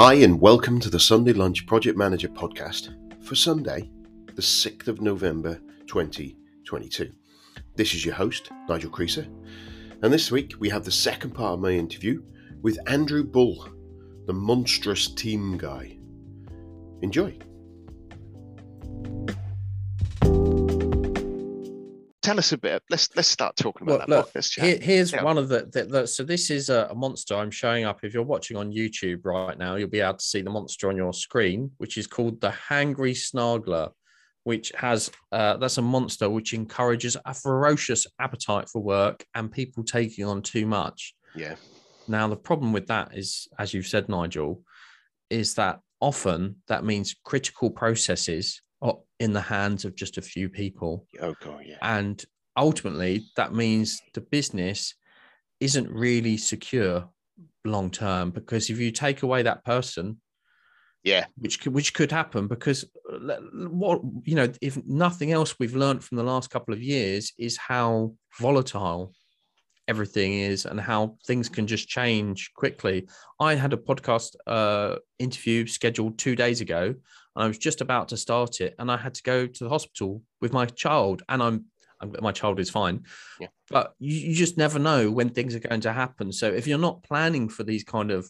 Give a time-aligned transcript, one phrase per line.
[0.00, 3.90] Hi, and welcome to the Sunday Lunch Project Manager podcast for Sunday,
[4.36, 7.10] the 6th of November 2022.
[7.74, 9.26] This is your host, Nigel Creaser,
[10.00, 12.22] and this week we have the second part of my interview
[12.62, 13.68] with Andrew Bull,
[14.26, 15.98] the monstrous team guy.
[17.02, 17.36] Enjoy.
[22.28, 22.82] Tell us a bit.
[22.90, 24.34] Let's let's start talking about well, that.
[24.34, 25.22] Look, here, here's yeah.
[25.22, 28.00] one of the, the, the, so this is a, a, monster I'm showing up.
[28.02, 30.96] If you're watching on YouTube right now, you'll be able to see the monster on
[30.96, 33.92] your screen, which is called the Hangry Snargler,
[34.44, 39.82] which has uh, that's a monster which encourages a ferocious appetite for work and people
[39.82, 41.14] taking on too much.
[41.34, 41.54] Yeah.
[42.08, 44.62] Now the problem with that is, as you've said, Nigel,
[45.30, 48.60] is that often that means critical processes
[49.20, 51.06] in the hands of just a few people.
[51.20, 51.78] Oh, God, yeah.
[51.82, 52.22] And
[52.56, 54.94] ultimately, that means the business
[55.60, 57.08] isn't really secure
[57.64, 60.20] long term because if you take away that person,
[61.04, 62.84] yeah, which could, which could happen because
[63.52, 67.56] what you know, if nothing else, we've learned from the last couple of years is
[67.56, 69.14] how volatile
[69.86, 73.08] everything is and how things can just change quickly.
[73.40, 76.94] I had a podcast uh, interview scheduled two days ago
[77.38, 80.22] I was just about to start it, and I had to go to the hospital
[80.40, 81.66] with my child, and I'm,
[82.00, 83.04] I'm my child is fine,
[83.40, 83.46] yeah.
[83.70, 86.32] but you, you, just never know when things are going to happen.
[86.32, 88.28] So if you're not planning for these kind of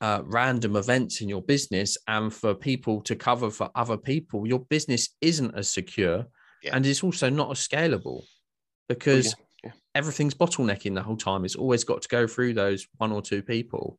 [0.00, 4.60] uh, random events in your business and for people to cover for other people, your
[4.60, 6.26] business isn't as secure,
[6.64, 6.74] yeah.
[6.74, 8.24] and it's also not as scalable
[8.88, 9.34] because.
[9.34, 9.70] Oh, yeah.
[9.94, 11.44] Everything's bottlenecking the whole time.
[11.44, 13.96] It's always got to go through those one or two people.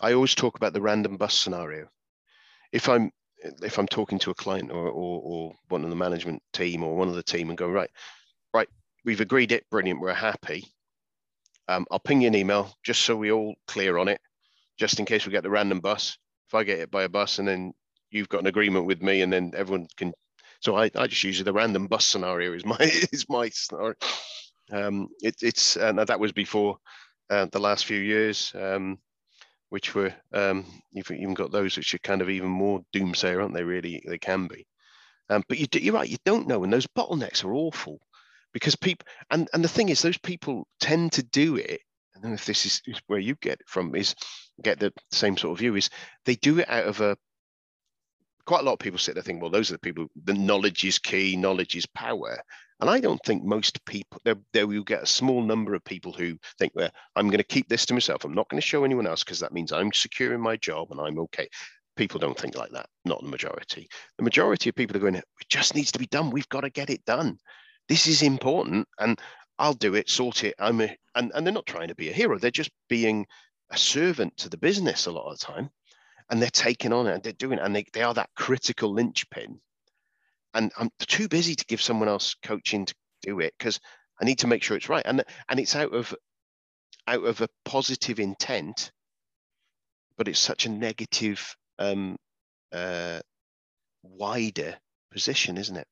[0.00, 1.88] I always talk about the random bus scenario.
[2.72, 3.10] If I'm
[3.62, 6.96] if I'm talking to a client or, or, or one of the management team or
[6.96, 7.90] one of the team and go, right,
[8.52, 8.68] right,
[9.04, 10.64] we've agreed it, brilliant, we're happy.
[11.68, 14.20] Um, I'll ping you an email just so we all clear on it,
[14.78, 16.16] just in case we get the random bus.
[16.48, 17.72] If I get hit by a bus and then
[18.10, 20.12] you've got an agreement with me and then everyone can,
[20.60, 22.76] so I, I just use the random bus scenario is my
[23.12, 23.94] is my scenario.
[24.72, 26.78] Um, it, it's and that was before
[27.30, 28.52] uh, the last few years.
[28.54, 28.98] Um,
[29.74, 33.54] which were um, you've even got those which are kind of even more doomsayer, aren't
[33.54, 33.64] they?
[33.64, 34.68] Really, they can be.
[35.28, 37.98] Um, but you, you're right, you don't know, and those bottlenecks are awful
[38.52, 41.80] because people and and the thing is, those people tend to do it.
[42.14, 43.96] I don't know if this is, where you get from.
[43.96, 44.14] Is
[44.62, 45.74] get the same sort of view.
[45.74, 45.90] Is
[46.24, 47.16] they do it out of a
[48.46, 50.06] quite a lot of people sit there think, well, those are the people.
[50.22, 51.34] The knowledge is key.
[51.34, 52.40] Knowledge is power.
[52.80, 56.12] And I don't think most people, there, there will get a small number of people
[56.12, 58.24] who think, well, I'm going to keep this to myself.
[58.24, 60.90] I'm not going to show anyone else because that means I'm secure in my job
[60.90, 61.48] and I'm okay.
[61.96, 63.88] People don't think like that, not the majority.
[64.18, 66.30] The majority of people are going, it just needs to be done.
[66.30, 67.38] We've got to get it done.
[67.88, 68.88] This is important.
[68.98, 69.20] And
[69.58, 70.54] I'll do it, sort it.
[70.58, 72.38] I'm a, and, and they're not trying to be a hero.
[72.38, 73.26] They're just being
[73.70, 75.70] a servant to the business a lot of the time.
[76.30, 77.64] And they're taking on it and they're doing it.
[77.64, 79.60] And they, they are that critical linchpin
[80.54, 83.80] and I'm too busy to give someone else coaching to do it because
[84.20, 85.04] I need to make sure it's right.
[85.04, 86.14] And and it's out of
[87.06, 88.90] out of a positive intent,
[90.16, 92.16] but it's such a negative, um,
[92.72, 93.20] uh,
[94.02, 94.76] wider
[95.10, 95.86] position, isn't it?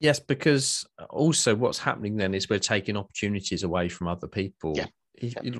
[0.00, 4.74] Yes, because also what's happening then is we're taking opportunities away from other people.
[4.76, 4.86] Yeah.
[5.20, 5.58] yeah.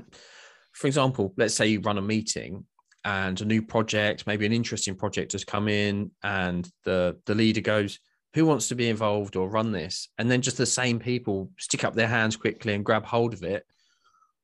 [0.72, 2.64] For example, let's say you run a meeting
[3.08, 7.62] and a new project, maybe an interesting project has come in, and the the leader
[7.62, 7.98] goes,
[8.34, 11.84] "Who wants to be involved or run this?" And then just the same people stick
[11.84, 13.64] up their hands quickly and grab hold of it.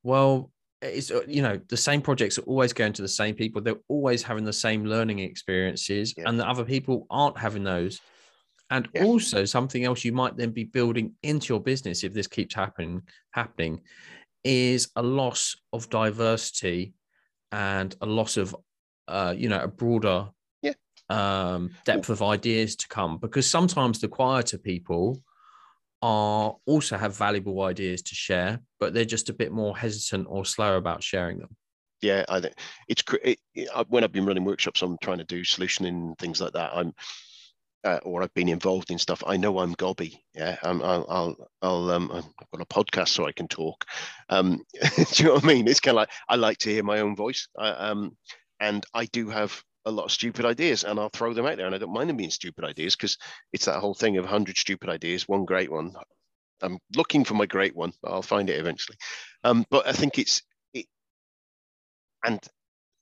[0.02, 3.60] Well, it's you know the same projects are always going to the same people.
[3.60, 6.24] They're always having the same learning experiences, yeah.
[6.26, 8.00] and the other people aren't having those.
[8.70, 9.04] And yeah.
[9.04, 13.02] also something else you might then be building into your business if this keeps happening
[13.30, 13.82] happening
[14.42, 16.94] is a loss of diversity
[17.52, 18.54] and a loss of
[19.08, 20.28] uh, you know a broader
[20.62, 20.72] yeah.
[21.10, 25.22] um, depth of ideas to come because sometimes the quieter people
[26.02, 30.44] are also have valuable ideas to share but they're just a bit more hesitant or
[30.44, 31.56] slow about sharing them
[32.02, 32.54] yeah i think
[32.88, 36.52] it's it, it, when i've been running workshops i'm trying to do solutioning things like
[36.52, 36.92] that i'm
[37.84, 40.24] uh, or I've been involved in stuff, I know I'm gobby.
[40.34, 43.84] Yeah, i will I'll, I'll, um, I've got a podcast so I can talk.
[44.30, 44.62] Um,
[44.96, 45.68] do you know what I mean?
[45.68, 48.16] It's kind of like I like to hear my own voice, I, um,
[48.60, 51.66] and I do have a lot of stupid ideas, and I'll throw them out there,
[51.66, 53.18] and I don't mind them being stupid ideas because
[53.52, 55.92] it's that whole thing of hundred stupid ideas, one great one.
[56.62, 58.96] I'm looking for my great one, I'll find it eventually.
[59.42, 60.42] Um, but I think it's
[60.72, 60.86] it,
[62.24, 62.40] and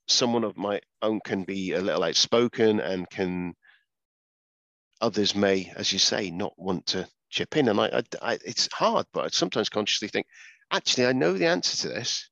[0.07, 3.55] someone of my own can be a little outspoken and can
[5.03, 7.67] others may, as you say, not want to chip in.
[7.67, 10.25] And I, I, I, it's hard, but I sometimes consciously think,
[10.71, 12.29] actually, I know the answer to this.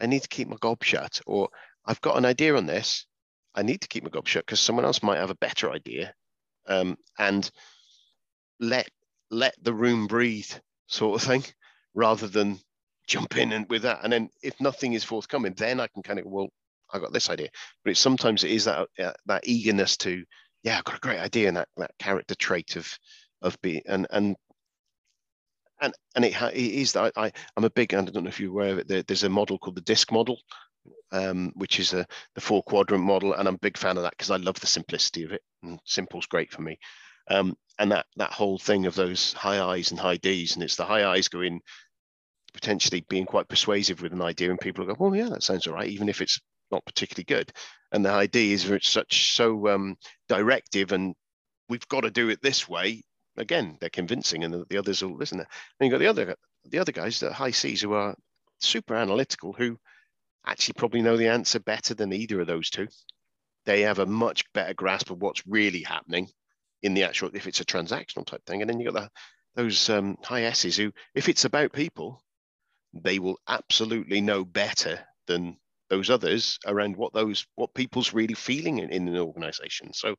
[0.00, 1.48] I need to keep my gob shut, or
[1.86, 3.06] I've got an idea on this.
[3.54, 6.12] I need to keep my gob shut because someone else might have a better idea,
[6.66, 7.48] um, and
[8.58, 8.88] let
[9.30, 10.50] let the room breathe,
[10.88, 11.44] sort of thing,
[11.94, 12.58] rather than
[13.06, 14.00] jump in and with that.
[14.02, 16.48] And then if nothing is forthcoming, then I can kind of well,
[16.92, 17.50] I got this idea.
[17.84, 20.24] But it's sometimes it is that uh, that eagerness to,
[20.64, 22.90] yeah, I've got a great idea, and that that character trait of
[23.42, 24.36] of being and and
[25.80, 28.40] and and it, it is that I, I'm a big and I don't know if
[28.40, 29.06] you're aware of it.
[29.06, 30.38] there's a model called the DISC model,
[31.12, 34.14] um, which is a the four quadrant model, and I'm a big fan of that
[34.16, 35.42] because I love the simplicity of it.
[35.62, 36.78] And simple's great for me.
[37.30, 40.76] Um, and that that whole thing of those high I's and high D's, and it's
[40.76, 41.60] the high I's going
[42.54, 45.74] potentially being quite persuasive with an idea, and people go, "Well, yeah, that sounds all
[45.74, 46.40] right," even if it's
[46.74, 47.52] not particularly good.
[47.92, 49.96] And the D is such so um,
[50.28, 51.14] directive, and
[51.68, 53.02] we've got to do it this way
[53.36, 55.38] again, they're convincing, and the, the others will listen.
[55.38, 55.48] There.
[55.78, 58.16] And you've got the other the other guys, the high Cs, who are
[58.60, 59.78] super analytical, who
[60.46, 62.88] actually probably know the answer better than either of those two.
[63.66, 66.28] They have a much better grasp of what's really happening
[66.82, 68.60] in the actual, if it's a transactional type thing.
[68.60, 69.10] And then you've got the
[69.62, 72.22] those um, high S's who, if it's about people,
[72.92, 75.56] they will absolutely know better than
[75.90, 79.92] those others around what those what people's really feeling in, in an organization.
[79.92, 80.16] So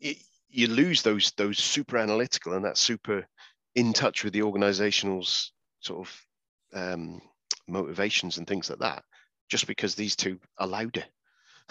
[0.00, 0.18] it,
[0.48, 3.26] you lose those those super analytical and that super
[3.74, 6.22] in touch with the organizational's sort of
[6.74, 7.20] um,
[7.68, 9.02] motivations and things like that
[9.48, 10.96] just because these two allowed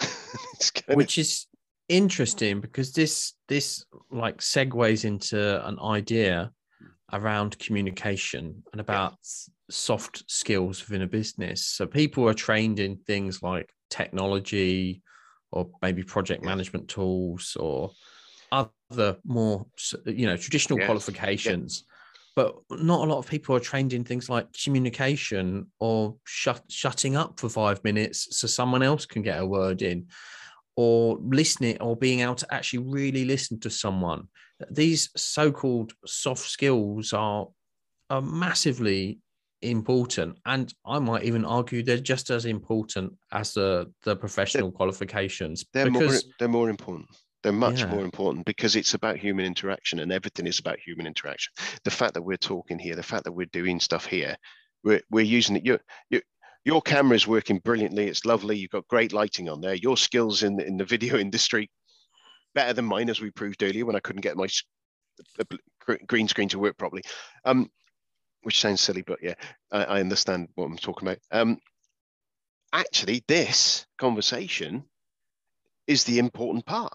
[0.00, 1.22] it which of...
[1.22, 1.46] is
[1.88, 6.50] interesting because this this like segues into an idea
[7.12, 9.52] around communication and about yeah.
[9.70, 11.64] soft skills within a business.
[11.66, 15.02] So people are trained in things like technology
[15.50, 17.90] or maybe project management tools or
[18.50, 19.66] other more
[20.06, 20.86] you know traditional yes.
[20.86, 21.84] qualifications.
[22.34, 27.14] But not a lot of people are trained in things like communication or shut, shutting
[27.14, 30.06] up for five minutes so someone else can get a word in
[30.76, 34.26] or listening or being able to actually really listen to someone
[34.70, 37.48] these so-called soft skills are
[38.10, 39.18] are massively
[39.60, 44.76] important and i might even argue they're just as important as the the professional they're,
[44.76, 47.08] qualifications they're because more, they're more important
[47.42, 47.86] they're much yeah.
[47.86, 51.52] more important because it's about human interaction and everything is about human interaction.
[51.84, 54.36] The fact that we're talking here, the fact that we're doing stuff here,
[54.84, 55.64] we're, we're using it.
[55.64, 56.22] Your, your,
[56.64, 58.06] your camera is working brilliantly.
[58.06, 58.56] It's lovely.
[58.56, 59.74] You've got great lighting on there.
[59.74, 61.70] Your skills in, in the video industry,
[62.54, 64.48] better than mine, as we proved earlier when I couldn't get my
[66.06, 67.02] green screen to work properly.
[67.44, 67.70] Um,
[68.42, 69.34] which sounds silly, but yeah,
[69.70, 71.18] I, I understand what I'm talking about.
[71.30, 71.58] Um,
[72.72, 74.84] actually, this conversation
[75.86, 76.92] is the important part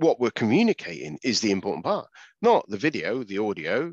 [0.00, 2.08] what we're communicating is the important part,
[2.40, 3.92] not the video, the audio,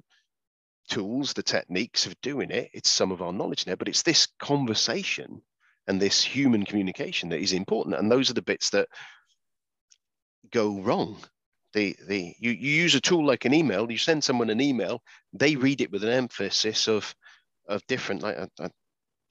[0.87, 2.69] tools, the techniques of doing it.
[2.73, 5.41] It's some of our knowledge there, but it's this conversation
[5.87, 7.95] and this human communication that is important.
[7.95, 8.89] And those are the bits that
[10.51, 11.17] go wrong.
[11.73, 15.01] The, the you, you use a tool like an email, you send someone an email,
[15.33, 17.13] they read it with an emphasis of
[17.67, 18.69] of different like I, I,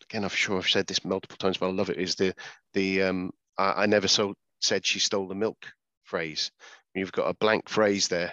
[0.03, 2.35] again I'm sure I've said this multiple times, but I love it, is the
[2.75, 5.67] the um I, I never so said she stole the milk
[6.05, 6.51] phrase.
[6.95, 8.33] You've got a blank phrase there.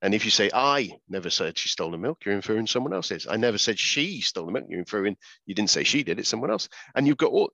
[0.00, 3.10] And if you say, I never said she stole the milk, you're inferring someone else
[3.10, 3.26] is.
[3.26, 6.26] I never said she stole the milk, you're inferring you didn't say she did, it,
[6.26, 6.68] someone else.
[6.94, 7.52] And you've got all,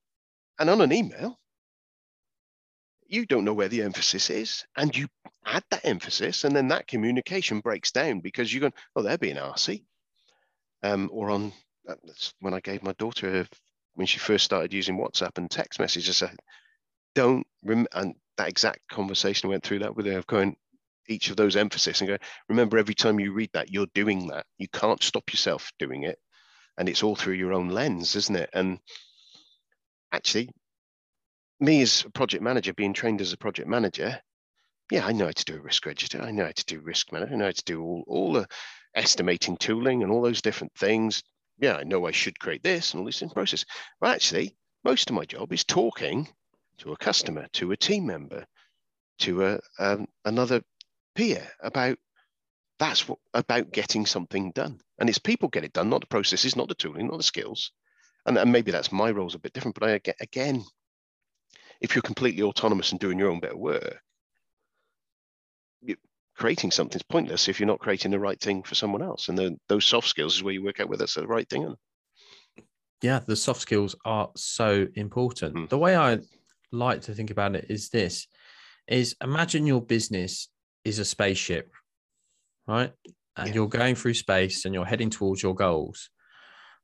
[0.58, 1.38] and on an email,
[3.06, 4.64] you don't know where the emphasis is.
[4.76, 5.08] And you
[5.46, 9.36] add that emphasis, and then that communication breaks down because you're going, oh, they're being
[9.36, 9.84] arsy.
[10.82, 11.52] Um, or on,
[11.86, 13.46] that's when I gave my daughter,
[13.94, 16.36] when she first started using WhatsApp and text messages, I said,
[17.14, 20.56] don't, rem- and that exact conversation went through that with her of going
[21.08, 22.16] each of those emphasis and go
[22.48, 24.46] remember every time you read that you're doing that.
[24.58, 26.18] You can't stop yourself doing it.
[26.76, 28.50] And it's all through your own lens isn't it?
[28.52, 28.78] And
[30.12, 30.50] actually
[31.60, 34.20] me as a project manager being trained as a project manager
[34.90, 36.20] yeah i know how to do a risk register.
[36.20, 37.34] I know how to do risk management.
[37.34, 38.46] I know how to do all, all the
[38.94, 41.22] estimating tooling and all those different things.
[41.58, 43.64] Yeah i know i should create this and all this in process.
[44.00, 46.28] But actually most of my job is talking
[46.78, 48.44] to a customer, to a team member,
[49.20, 50.60] to a, um, another
[51.14, 51.98] peer about
[52.78, 54.80] that's what, about getting something done.
[54.98, 57.72] And it's people get it done, not the processes, not the tooling, not the skills.
[58.26, 60.64] And, and maybe that's my role's a bit different, but I get again,
[61.80, 64.00] if you're completely autonomous and doing your own bit of work,
[65.82, 65.96] you,
[66.36, 69.28] creating something's pointless if you're not creating the right thing for someone else.
[69.28, 71.64] And then those soft skills is where you work out whether it's the right thing.
[71.64, 71.76] And
[73.02, 75.54] yeah, the soft skills are so important.
[75.54, 75.68] Mm.
[75.68, 76.18] The way I
[76.72, 78.26] like to think about it is this
[78.88, 80.48] is imagine your business
[80.84, 81.70] is a spaceship
[82.66, 82.92] right
[83.36, 83.54] and yeah.
[83.54, 86.10] you're going through space and you're heading towards your goals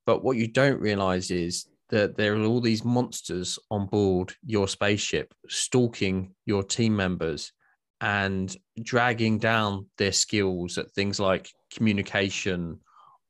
[0.06, 4.68] but what you don't realize is that there are all these monsters on board your
[4.68, 7.52] spaceship stalking your team members
[8.00, 12.80] and dragging down their skills at things like communication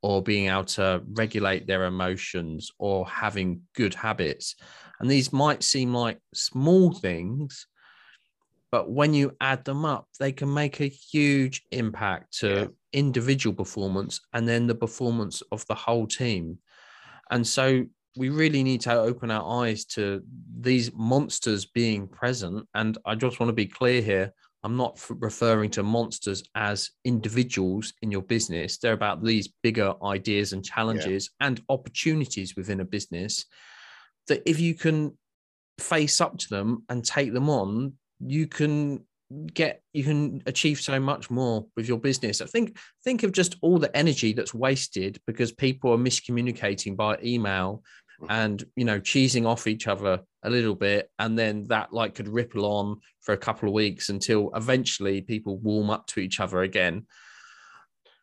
[0.02, 4.56] or being able to regulate their emotions or having good habits.
[4.98, 7.66] And these might seem like small things,
[8.70, 12.66] but when you add them up, they can make a huge impact to yeah.
[12.92, 16.58] individual performance and then the performance of the whole team.
[17.30, 17.84] And so
[18.16, 20.22] we really need to open our eyes to
[20.60, 22.66] these monsters being present.
[22.74, 27.94] And I just want to be clear here I'm not referring to monsters as individuals
[28.02, 28.76] in your business.
[28.76, 31.46] They're about these bigger ideas and challenges yeah.
[31.46, 33.46] and opportunities within a business
[34.28, 35.16] that if you can
[35.78, 39.04] face up to them and take them on, you can
[39.54, 42.40] get you can achieve so much more with your business.
[42.40, 47.18] I think think of just all the energy that's wasted because people are miscommunicating by
[47.22, 47.82] email
[48.28, 51.10] and you know cheesing off each other a little bit.
[51.18, 55.58] And then that like could ripple on for a couple of weeks until eventually people
[55.58, 57.06] warm up to each other again.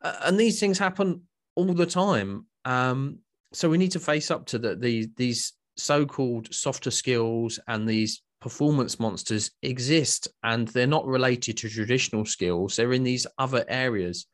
[0.01, 1.24] And these things happen
[1.56, 2.46] all the time.
[2.66, 3.20] Um,
[3.54, 8.22] so we need to face up to the, the these so-called softer skills and these
[8.48, 14.27] performance monsters exist and they're not related to traditional skills they're in these other areas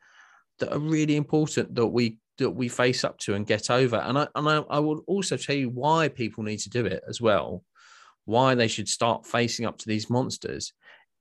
[0.58, 3.96] that are really important that we that we face up to and get over.
[3.96, 7.02] And I and I, I will also tell you why people need to do it
[7.08, 7.64] as well.
[8.24, 10.72] Why they should start facing up to these monsters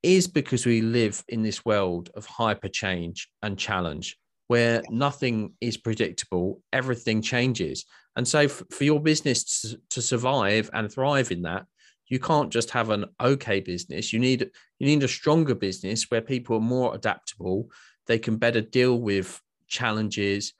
[0.02, 5.78] is because we live in this world of hyper change and challenge where nothing is
[5.78, 7.86] predictable, everything changes.
[8.16, 11.66] And so, for your business to survive and thrive in that,
[12.08, 14.14] you can't just have an okay business.
[14.14, 17.70] You need you need a stronger business where people are more adaptable.
[18.08, 20.54] They can better deal with challenges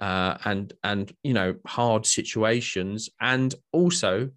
[0.00, 4.30] uh, and and you know hard situations, and also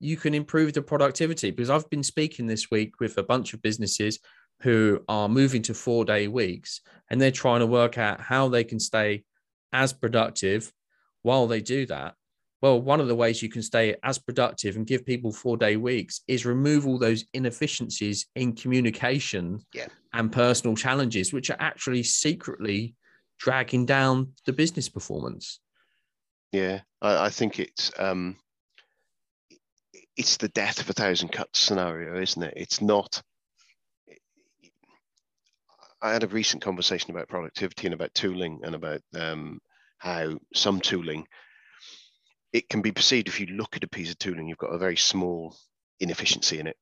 [0.00, 3.62] you can improve the productivity because I've been speaking this week with a bunch of
[3.62, 4.18] businesses
[4.60, 8.64] who are moving to four day weeks and they're trying to work out how they
[8.64, 9.24] can stay
[9.72, 10.72] as productive
[11.22, 12.14] while they do that.
[12.64, 15.76] Well, one of the ways you can stay as productive and give people four day
[15.76, 19.88] weeks is remove all those inefficiencies in communication yeah.
[20.14, 22.94] and personal challenges, which are actually secretly
[23.38, 25.60] dragging down the business performance.
[26.52, 28.34] Yeah, I, I think it's um,
[30.16, 32.54] it's the death of a thousand cuts scenario, isn't it?
[32.56, 33.20] It's not.
[36.00, 39.60] I had a recent conversation about productivity and about tooling and about um,
[39.98, 41.26] how some tooling
[42.54, 44.78] it can be perceived if you look at a piece of tooling, you've got a
[44.78, 45.56] very small
[45.98, 46.76] inefficiency in it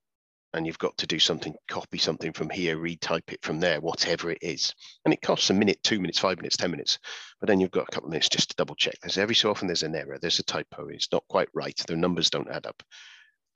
[0.53, 4.31] and you've got to do something, copy something from here, retype it from there, whatever
[4.31, 4.75] it is.
[5.07, 6.99] And it costs a minute, two minutes, five minutes, 10 minutes.
[7.41, 8.97] But then you've got a couple of minutes just to double check.
[9.01, 11.97] There's every so often there's an error, there's a typo, it's not quite right, the
[11.97, 12.83] numbers don't add up.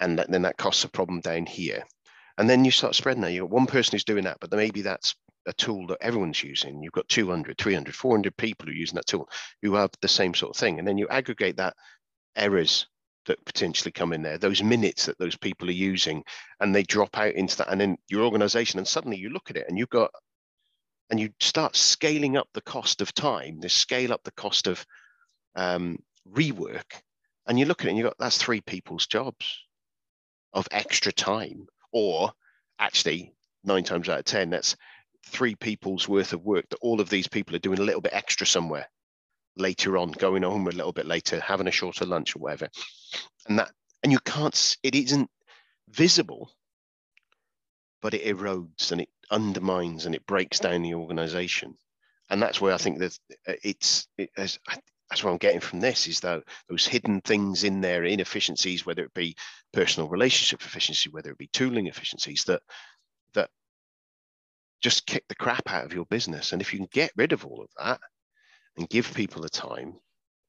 [0.00, 1.82] And that, then that costs a problem down here.
[2.38, 3.32] And then you start spreading that.
[3.32, 5.14] You've got one person who's doing that, but maybe that's
[5.46, 6.82] a tool that everyone's using.
[6.82, 9.28] You've got 200, 300, 400 people who are using that tool
[9.62, 10.78] who have the same sort of thing.
[10.78, 11.76] And then you aggregate that
[12.36, 12.86] errors
[13.26, 16.22] that potentially come in there, those minutes that those people are using,
[16.60, 19.56] and they drop out into that, and then your organization, and suddenly you look at
[19.56, 20.10] it and you've got,
[21.10, 24.84] and you start scaling up the cost of time, they scale up the cost of
[25.56, 25.98] um,
[26.32, 27.00] rework,
[27.46, 29.46] and you look at it and you've got that's three people's jobs
[30.52, 32.32] of extra time, or
[32.78, 34.76] actually nine times out of ten, that's
[35.26, 38.12] three people's worth of work that all of these people are doing a little bit
[38.14, 38.88] extra somewhere
[39.56, 42.68] later on, going home a little bit later, having a shorter lunch or whatever.
[43.48, 43.70] And that,
[44.02, 45.30] and you can't, it isn't
[45.88, 46.50] visible,
[48.02, 51.74] but it erodes and it undermines and it breaks down the organization.
[52.28, 53.18] And that's where I think that
[53.62, 54.58] it's, it, as,
[55.08, 59.04] that's what I'm getting from this is that those hidden things in there, inefficiencies, whether
[59.04, 59.36] it be
[59.72, 62.62] personal relationship efficiency, whether it be tooling efficiencies, that
[63.34, 63.50] that
[64.80, 66.52] just kick the crap out of your business.
[66.52, 68.00] And if you can get rid of all of that,
[68.76, 69.98] and give people the time.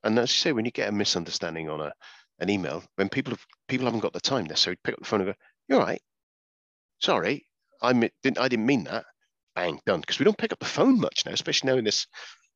[0.04, 1.94] And as you say, when you get a misunderstanding on a
[2.40, 5.22] an email, when people have people haven't got the time necessarily pick up the phone
[5.22, 5.36] and go,
[5.68, 6.02] "You're right,
[7.00, 7.48] sorry,
[7.82, 9.06] I didn't I didn't mean that."
[9.56, 10.02] Bang, done.
[10.02, 12.06] Because we don't pick up the phone much now, especially now in this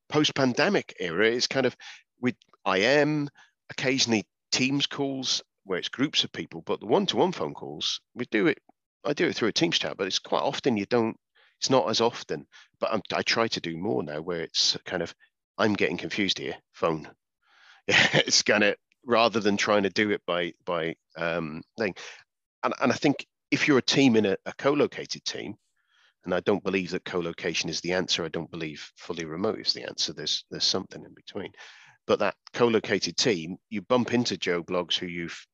[0.08, 1.26] post-pandemic era.
[1.26, 1.76] It's kind of
[2.20, 3.28] with IM,
[3.70, 8.46] occasionally Teams calls where it's groups of people, but the one-to-one phone calls we do
[8.46, 8.58] it.
[9.04, 11.16] I do it through a Teams chat, but it's quite often you don't.
[11.58, 12.46] It's not as often,
[12.80, 15.14] but I'm, I try to do more now, where it's kind of
[15.58, 16.56] I'm getting confused here.
[16.72, 17.08] Phone.
[17.88, 21.94] it's gonna rather than trying to do it by by um, thing.
[22.62, 25.56] And, and I think if you're a team in a, a co-located team,
[26.24, 28.24] and I don't believe that co-location is the answer.
[28.24, 30.12] I don't believe fully remote is the answer.
[30.12, 31.52] There's there's something in between.
[32.06, 35.46] But that co-located team, you bump into Joe Bloggs, who you've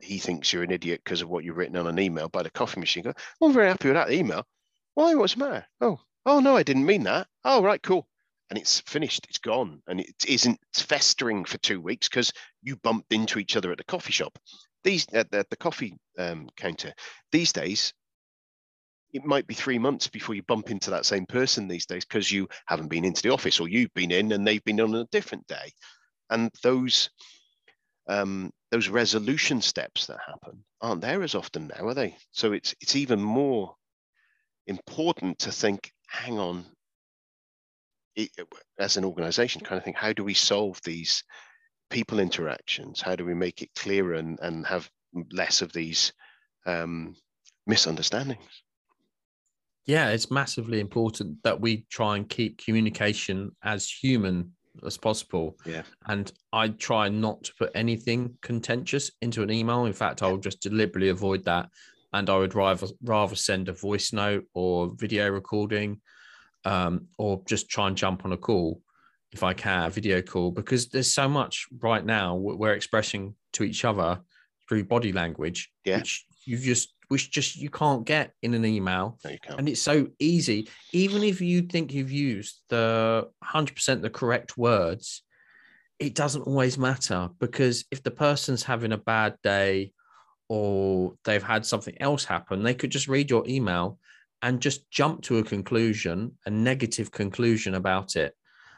[0.00, 2.50] he thinks you're an idiot because of what you've written on an email by the
[2.50, 3.04] coffee machine.
[3.04, 4.46] Go, I'm very happy with that email.
[4.94, 5.14] Why?
[5.14, 5.66] What's the matter?
[5.80, 7.26] Oh, oh no, I didn't mean that.
[7.44, 8.06] Oh, right, cool.
[8.50, 9.26] And it's finished.
[9.28, 13.70] It's gone, and it isn't festering for two weeks because you bumped into each other
[13.70, 14.38] at the coffee shop.
[14.84, 16.94] These at the, the coffee um, counter.
[17.30, 17.92] These days,
[19.12, 22.30] it might be three months before you bump into that same person these days because
[22.30, 25.06] you haven't been into the office or you've been in and they've been on a
[25.12, 25.72] different day.
[26.30, 27.10] And those
[28.08, 32.16] um, those resolution steps that happen aren't there as often now, are they?
[32.32, 33.74] So it's it's even more
[34.66, 36.64] important to think, hang on,
[38.16, 38.30] it,
[38.78, 41.24] as an organization, kind of think, how do we solve these
[41.90, 43.00] people interactions?
[43.00, 44.90] How do we make it clearer and, and have
[45.32, 46.12] less of these
[46.66, 47.14] um,
[47.66, 48.62] misunderstandings?
[49.86, 54.52] Yeah, it's massively important that we try and keep communication as human
[54.84, 55.56] as possible.
[55.64, 55.82] Yeah.
[56.06, 59.86] And I try not to put anything contentious into an email.
[59.86, 61.70] In fact, I'll just deliberately avoid that.
[62.12, 66.00] And I would rather rather send a voice note or video recording,
[66.68, 68.82] um, or just try and jump on a call
[69.32, 73.64] if I can, a video call, because there's so much right now we're expressing to
[73.64, 74.20] each other
[74.68, 75.98] through body language, yeah.
[75.98, 79.18] which you just which just you can't get in an email.
[79.24, 79.56] No.
[79.56, 80.68] And it's so easy.
[80.92, 85.22] Even if you think you've used the 100% the correct words,
[85.98, 89.92] it doesn't always matter because if the person's having a bad day
[90.50, 93.98] or they've had something else happen, they could just read your email
[94.42, 98.34] and just jump to a conclusion, a negative conclusion about it.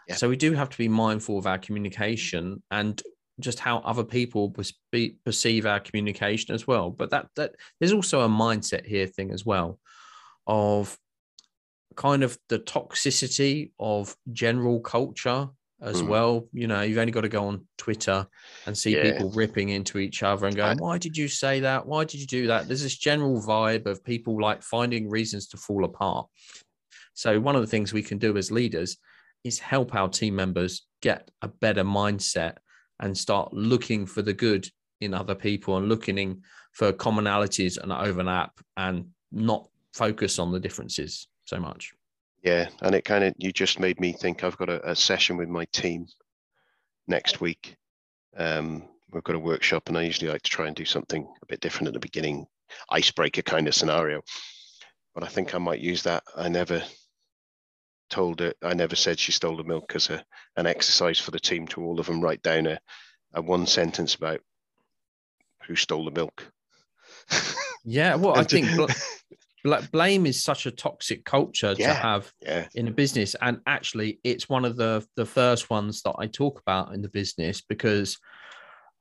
[0.09, 0.17] Yeah.
[0.17, 3.01] So we do have to be mindful of our communication and
[3.39, 4.55] just how other people
[5.25, 6.91] perceive our communication as well.
[6.91, 9.79] But that that there's also a mindset here thing as well
[10.47, 10.99] of
[11.97, 15.49] kind of the toxicity of general culture
[15.83, 16.09] as mm.
[16.09, 16.49] well.
[16.53, 18.27] You know, you've only got to go on Twitter
[18.67, 19.03] and see yeah.
[19.03, 21.87] people ripping into each other and going, "Why did you say that?
[21.87, 25.57] Why did you do that?" There's this general vibe of people like finding reasons to
[25.57, 26.27] fall apart.
[27.15, 28.97] So one of the things we can do as leaders
[29.45, 32.57] is help our team members get a better mindset
[33.01, 34.69] and start looking for the good
[35.01, 40.61] in other people and looking in for commonalities and overlap and not focus on the
[40.61, 41.93] differences so much.
[42.43, 44.43] Yeah, and it kind of you just made me think.
[44.43, 46.07] I've got a, a session with my team
[47.07, 47.77] next week.
[48.37, 51.47] Um, we've got a workshop, and I usually like to try and do something a
[51.47, 52.47] bit different at the beginning,
[52.91, 54.23] icebreaker kind of scenario.
[55.15, 56.23] But I think I might use that.
[56.35, 56.83] I never
[58.09, 60.25] told her, I never said she stole the milk as a,
[60.57, 62.79] an exercise for the team to all of them write down a,
[63.35, 64.41] a one sentence about
[65.67, 66.51] who stole the milk.
[67.85, 68.67] yeah, well, I think
[69.65, 72.67] bl- blame is such a toxic culture yeah, to have yeah.
[72.75, 76.61] in a business, and actually, it's one of the the first ones that I talk
[76.61, 78.19] about in the business because.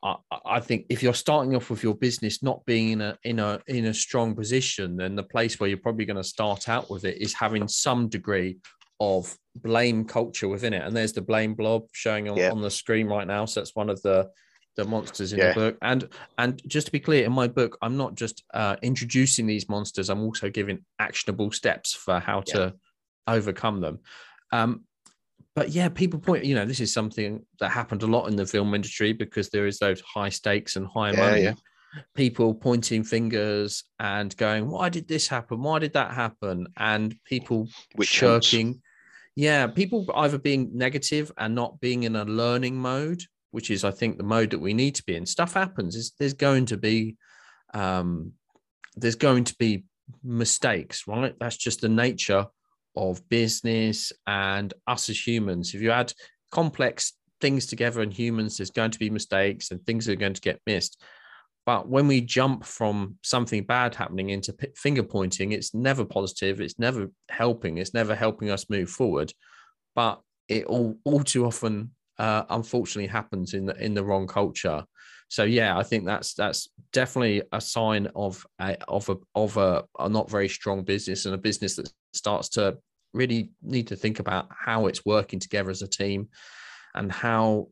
[0.02, 3.38] I, I think if you're starting off with your business not being in a in
[3.38, 6.90] a in a strong position, then the place where you're probably going to start out
[6.90, 8.60] with it is having some degree
[9.00, 10.84] of blame culture within it.
[10.84, 12.52] And there's the blame blob showing on, yeah.
[12.52, 13.46] on the screen right now.
[13.46, 14.30] So that's one of the
[14.76, 15.50] the monsters in yeah.
[15.50, 15.78] the book.
[15.82, 19.70] And and just to be clear, in my book, I'm not just uh, introducing these
[19.70, 20.10] monsters.
[20.10, 22.54] I'm also giving actionable steps for how yeah.
[22.54, 22.74] to
[23.28, 24.00] overcome them.
[24.52, 24.86] Um,
[25.56, 26.46] but yeah, people point.
[26.46, 29.68] You know, this is something that happened a lot in the film industry because there
[29.68, 31.54] is those high stakes and high money.
[32.16, 35.62] People pointing fingers and going, "Why did this happen?
[35.62, 38.82] Why did that happen?" And people Which shirking.
[39.36, 43.92] Yeah, people either being negative and not being in a learning mode, which is, I
[43.92, 45.26] think, the mode that we need to be in.
[45.26, 45.96] Stuff happens.
[45.96, 47.18] Is there's going to be,
[47.74, 48.34] um,
[48.96, 49.86] there's going to be
[50.24, 51.36] mistakes, right?
[51.40, 52.46] That's just the nature
[52.96, 55.74] of business and us as humans.
[55.74, 56.14] If you add
[56.52, 60.42] complex things together in humans, there's going to be mistakes and things are going to
[60.42, 61.02] get missed.
[61.66, 66.62] But when we jump from something bad happening into finger pointing, it's never positive.
[66.62, 67.78] It's never helping.
[67.78, 69.32] It's never helping us move forward.
[69.94, 74.84] But it all, all too often, uh, unfortunately, happens in the in the wrong culture.
[75.30, 79.84] So yeah, I think that's that's definitely a sign of a of a of a,
[79.98, 82.78] a not very strong business and a business that starts to
[83.14, 86.30] really need to think about how it's working together as a team
[86.94, 87.68] and how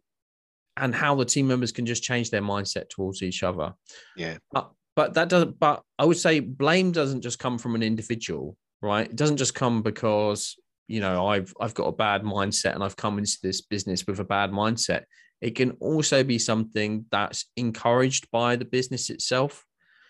[0.77, 3.73] and how the team members can just change their mindset towards each other.
[4.15, 4.38] Yeah.
[4.51, 8.55] But, but that doesn't, but I would say blame doesn't just come from an individual,
[8.81, 9.10] right?
[9.10, 10.55] It doesn't just come because,
[10.88, 14.19] you know, I've, I've got a bad mindset and I've come into this business with
[14.19, 15.04] a bad mindset.
[15.41, 19.65] It can also be something that's encouraged by the business itself.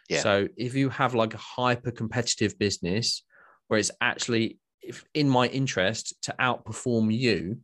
[0.10, 0.22] Yeah.
[0.22, 3.24] So if you have like a hyper competitive business
[3.68, 7.60] where it's actually if in my interest to outperform you,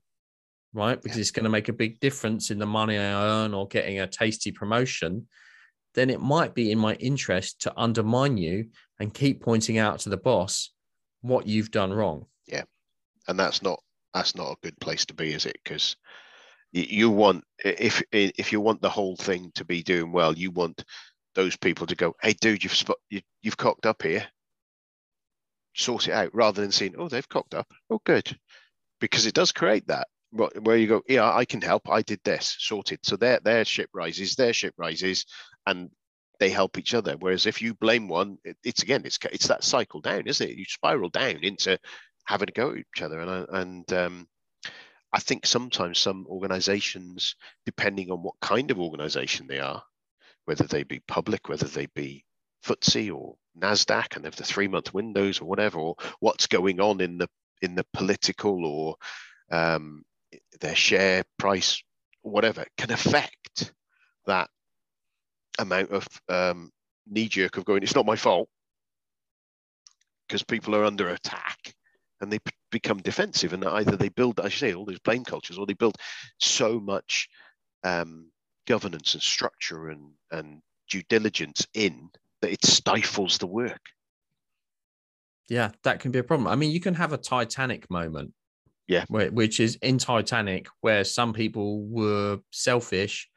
[0.73, 1.01] right?
[1.01, 1.21] Because yeah.
[1.21, 4.07] it's going to make a big difference in the money I earn or getting a
[4.07, 5.27] tasty promotion,
[5.95, 10.09] then it might be in my interest to undermine you and keep pointing out to
[10.09, 10.71] the boss
[11.21, 12.25] what you've done wrong.
[12.47, 12.63] Yeah.
[13.27, 13.79] And that's not
[14.13, 15.57] that's not a good place to be, is it?
[15.63, 15.95] Because
[16.71, 20.83] you want if if you want the whole thing to be doing well, you want
[21.35, 24.27] those people to go, "Hey, dude, you've spot, you, you've cocked up here.
[25.75, 27.67] Sort it out," rather than saying, "Oh, they've cocked up.
[27.89, 28.37] Oh, good,"
[28.99, 31.89] because it does create that where you go, "Yeah, I can help.
[31.89, 35.25] I did this, sorted." So their their ship rises, their ship rises,
[35.65, 35.89] and
[36.39, 37.15] they help each other.
[37.17, 40.57] Whereas if you blame one, it, it's again, it's it's that cycle down, isn't it?
[40.57, 41.79] You spiral down into
[42.25, 44.27] having to go at each other, and and um,
[45.11, 49.83] I think sometimes some organizations, depending on what kind of organization they are,
[50.45, 52.25] whether they be public, whether they be
[52.65, 56.79] FTSE or NASDAQ and they have the three month windows or whatever, or what's going
[56.79, 57.29] on in the
[57.61, 58.95] in the political or
[59.51, 60.03] um,
[60.59, 61.81] their share price,
[62.21, 63.73] whatever, can affect
[64.25, 64.49] that
[65.59, 66.71] amount of um,
[67.07, 68.49] knee jerk of going, it's not my fault
[70.27, 71.73] because people are under attack
[72.23, 72.39] and they
[72.71, 75.95] become defensive and either they build i say all these blame cultures or they build
[76.39, 77.29] so much
[77.83, 78.31] um,
[78.67, 82.09] governance and structure and, and due diligence in
[82.41, 83.81] that it stifles the work.
[85.49, 86.47] Yeah that can be a problem.
[86.47, 88.33] I mean you can have a titanic moment.
[88.87, 89.05] Yeah.
[89.07, 93.29] Where, which is in titanic where some people were selfish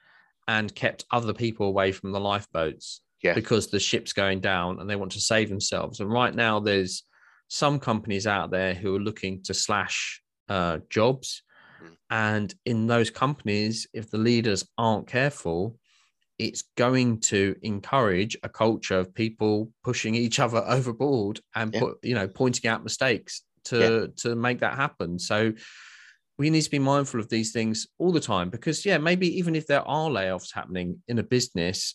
[0.48, 3.34] and kept other people away from the lifeboats yeah.
[3.34, 6.00] because the ship's going down and they want to save themselves.
[6.00, 7.04] And right now there's
[7.48, 11.42] some companies out there who are looking to slash uh, jobs.
[11.80, 11.86] Hmm.
[12.10, 15.76] And in those companies, if the leaders aren't careful,
[16.38, 21.80] it's going to encourage a culture of people pushing each other overboard and yeah.
[21.80, 24.06] put, you know, pointing out mistakes to yeah.
[24.16, 25.18] to make that happen.
[25.18, 25.52] So
[26.38, 29.54] we need to be mindful of these things all the time because, yeah, maybe even
[29.54, 31.94] if there are layoffs happening in a business,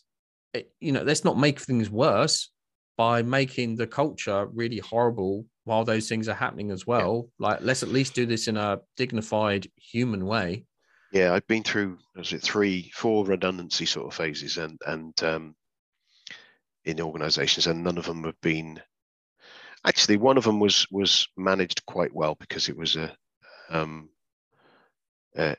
[0.53, 2.49] it, you know, let's not make things worse
[2.97, 7.29] by making the culture really horrible while those things are happening as well.
[7.39, 7.47] Yeah.
[7.47, 10.65] Like, let's at least do this in a dignified, human way.
[11.11, 15.55] Yeah, I've been through was it three, four redundancy sort of phases, and and um,
[16.85, 18.81] in organisations, and none of them have been.
[19.85, 23.13] Actually, one of them was was managed quite well because it was a
[23.69, 24.09] um,
[25.37, 25.55] uh,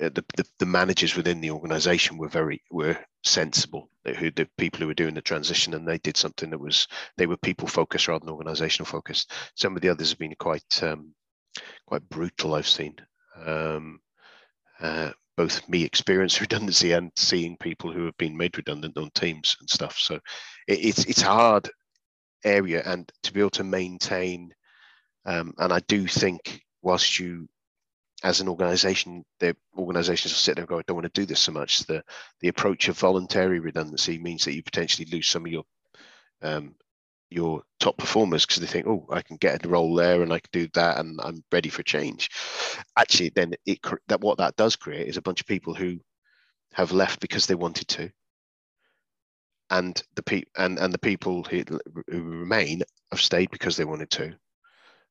[0.00, 4.80] uh, the, the, the managers within the organization were very were sensible who the people
[4.80, 8.08] who were doing the transition and they did something that was they were people focused
[8.08, 9.32] rather than organizational focused.
[9.54, 11.14] Some of the others have been quite um,
[11.86, 12.96] quite brutal i've seen.
[13.44, 14.00] Um,
[14.80, 19.56] uh, both me experience redundancy and seeing people who have been made redundant on teams
[19.60, 19.96] and stuff.
[19.98, 20.16] So
[20.66, 21.70] it, it's it's hard
[22.44, 24.54] area and to be able to maintain
[25.26, 27.48] um, and i do think whilst you
[28.22, 31.26] as an organization, the organizations will sit there and go, I don't want to do
[31.26, 31.80] this so much.
[31.86, 32.02] The
[32.40, 35.64] the approach of voluntary redundancy means that you potentially lose some of your
[36.42, 36.74] um,
[37.30, 40.38] your top performers because they think, oh, I can get a role there and I
[40.40, 42.30] can do that and I'm ready for change.
[42.96, 43.78] Actually, then it
[44.08, 45.98] that what that does create is a bunch of people who
[46.72, 48.10] have left because they wanted to,
[49.70, 51.62] and the pe- and and the people who,
[52.08, 54.36] who remain have stayed because they wanted to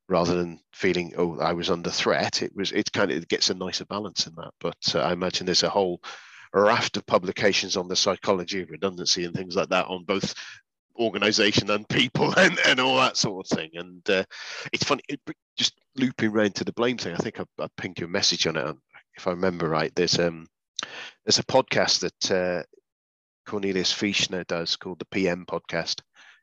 [0.10, 2.42] rather than feeling oh I was under threat.
[2.42, 4.52] It was it kind of it gets a nicer balance in that.
[4.60, 6.02] But uh, I imagine there's a whole
[6.54, 10.34] raft of publications on the psychology of redundancy and things like that on both
[11.00, 13.72] organization and people and, and all that sort of thing.
[13.76, 14.24] And uh,
[14.74, 15.20] it's funny, it,
[15.58, 17.14] just looping around to the blame thing.
[17.14, 18.76] I think I, I pinged you a message on it.
[19.16, 20.46] If I remember right, there's um
[21.26, 22.64] there's a podcast that uh,
[23.48, 26.02] Cornelius Fichtner does called the PM podcast.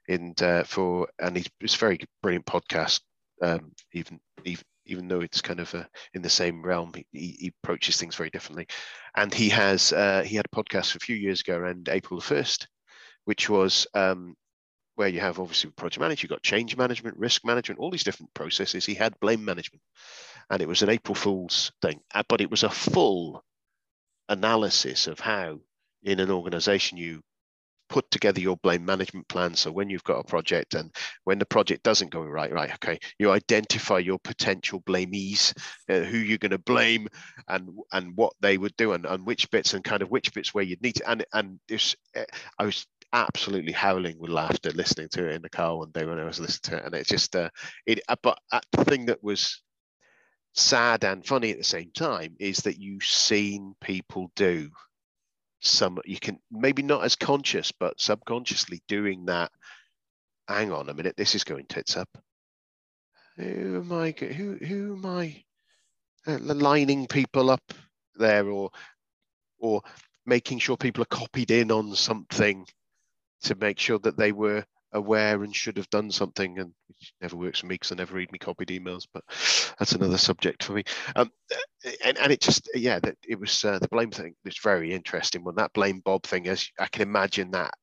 [0.08, 3.00] And uh, for and it's a very brilliant podcast
[3.44, 7.52] um, even even even though it's kind of uh, in the same realm, he, he,
[7.62, 8.66] approaches things very differently.
[9.16, 12.26] And he has uh, he had a podcast a few years ago around April the
[12.26, 12.68] first,
[13.24, 14.34] which was um,
[14.96, 18.32] where you have obviously project management, you've got change management, risk management, all these different
[18.34, 18.84] processes.
[18.84, 19.82] He had blame management,
[20.50, 23.42] and it was an April Fool's thing, uh, but it was a full
[24.28, 25.58] analysis of how
[26.02, 27.22] in an organization you
[27.88, 29.54] put together your blame management plan.
[29.54, 30.94] So when you've got a project and
[31.24, 35.54] when the project doesn't go right, right, okay, you identify your potential blamees,
[35.88, 37.08] uh, who you're going to blame,
[37.48, 40.54] and and what they would do, and, and which bits, and kind of which bits
[40.54, 41.10] where you'd need to.
[41.10, 42.24] And and this, uh,
[42.58, 46.18] I was absolutely howling with laughter listening to it in the car one day when
[46.18, 47.50] I was listening to it, and it's just uh,
[47.86, 48.00] it.
[48.08, 49.62] Uh, but uh, the thing that was
[50.54, 54.70] sad and funny at the same time is that you've seen people do
[55.64, 59.50] some you can maybe not as conscious but subconsciously doing that
[60.48, 62.08] hang on a minute this is going tits up.
[63.36, 65.42] Who am i who who am i
[66.26, 67.72] uh, lining people up
[68.16, 68.70] there or
[69.58, 69.82] or
[70.26, 72.66] making sure people are copied in on something
[73.42, 74.64] to make sure that they were
[74.94, 78.14] aware and should have done something and it never works for me because I never
[78.14, 79.24] read me copied emails but
[79.78, 80.84] that's another subject for me
[81.16, 81.30] um,
[82.04, 85.44] and, and it just yeah that it was uh, the blame thing it's very interesting
[85.44, 86.70] when that blame blob thing is.
[86.78, 87.74] I can imagine that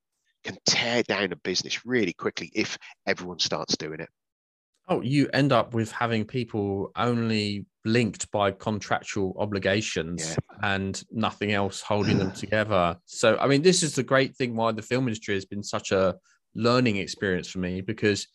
[0.43, 4.09] can tear down a business really quickly if everyone starts doing it
[4.91, 10.57] Oh, you end up with having people only linked by contractual obligations yeah.
[10.63, 12.97] and nothing else holding them together.
[13.05, 15.91] So, I mean, this is the great thing why the film industry has been such
[15.91, 16.17] a
[16.55, 18.27] learning experience for me because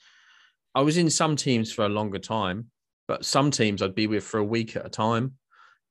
[0.74, 2.66] I was in some teams for a longer time,
[3.08, 5.34] but some teams I'd be with for a week at a time.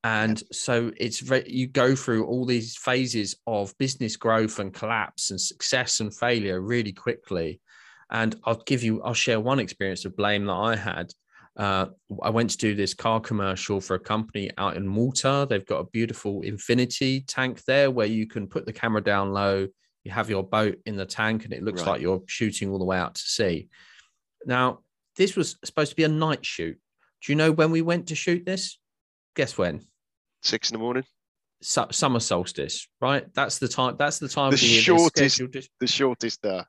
[0.04, 5.32] And so it's very, you go through all these phases of business growth and collapse
[5.32, 7.60] and success and failure really quickly.
[8.12, 11.12] And I'll give you, I'll share one experience of blame that I had.
[11.58, 11.88] Uh,
[12.22, 15.48] I went to do this car commercial for a company out in Malta.
[15.50, 19.68] They've got a beautiful infinity tank there where you can put the camera down low.
[20.06, 21.92] You have your boat in the tank, and it looks right.
[21.92, 23.68] like you're shooting all the way out to sea.
[24.46, 24.80] Now,
[25.18, 26.78] this was supposed to be a night shoot.
[27.24, 28.80] Do you know when we went to shoot this?
[29.36, 29.82] Guess when?
[30.44, 31.04] Six in the morning.
[31.62, 33.26] Su- summer solstice, right?
[33.34, 33.96] That's the time.
[33.98, 34.52] That's the time.
[34.52, 35.42] The, the shortest.
[35.80, 36.66] The shortest there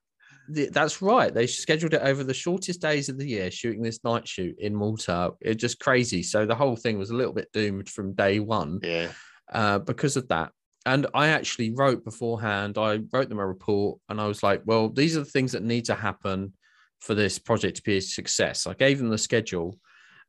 [0.48, 1.32] that's right.
[1.32, 4.74] They scheduled it over the shortest days of the year, shooting this night shoot in
[4.74, 5.32] Malta.
[5.40, 6.22] It's just crazy.
[6.22, 8.80] So the whole thing was a little bit doomed from day one.
[8.82, 9.08] Yeah.
[9.52, 10.52] Uh, because of that.
[10.86, 14.88] And I actually wrote beforehand, I wrote them a report and I was like, well,
[14.88, 16.52] these are the things that need to happen
[17.00, 18.66] for this project to be a success.
[18.66, 19.78] I gave them the schedule.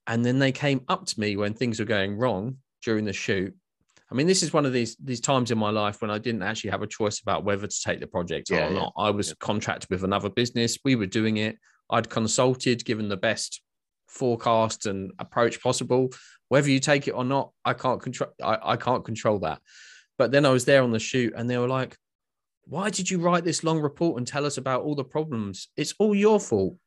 [0.08, 3.54] And then they came up to me when things were going wrong during the shoot
[4.10, 6.44] I mean, this is one of these these times in my life when I didn't
[6.44, 8.94] actually have a choice about whether to take the project yeah, or not.
[8.98, 9.36] I was yeah.
[9.40, 10.78] contracted with another business.
[10.86, 11.58] We were doing it.
[11.90, 13.62] I'd consulted, given the best
[14.08, 16.10] forecast and approach possible.
[16.48, 18.30] Whether you take it or not, I can't control.
[18.42, 19.60] I, I can't control that.
[20.18, 21.98] But then I was there on the shoot, and they were like,
[22.66, 25.68] "Why did you write this long report and tell us about all the problems?
[25.78, 26.78] It's all your fault."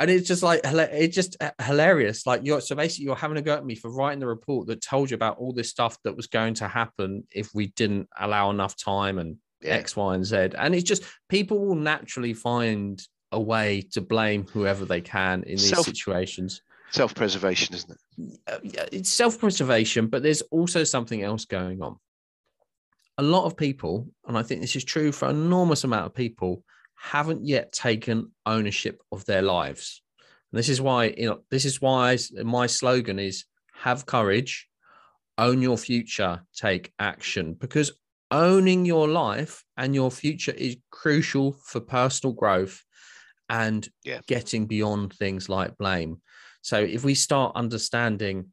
[0.00, 2.26] and it's just like it's just uh, hilarious.
[2.26, 4.80] Like you're so basically you're having a go at me for writing the report that
[4.80, 8.48] told you about all this stuff that was going to happen if we didn't allow
[8.48, 9.74] enough time and yeah.
[9.74, 10.36] X, Y, and Z.
[10.56, 13.00] And it's just people will naturally find
[13.30, 16.62] a way to blame whoever they can in these Self- situations.
[16.92, 18.40] Self-preservation, isn't it?
[18.48, 21.96] Uh, it's self-preservation, but there's also something else going on.
[23.20, 26.14] A lot of people, and I think this is true for an enormous amount of
[26.14, 26.64] people,
[26.96, 30.02] haven't yet taken ownership of their lives.
[30.50, 34.66] And this is why, you know, this is why my slogan is have courage,
[35.36, 37.92] own your future, take action, because
[38.30, 42.82] owning your life and your future is crucial for personal growth
[43.50, 44.20] and yeah.
[44.26, 46.22] getting beyond things like blame.
[46.62, 48.52] So if we start understanding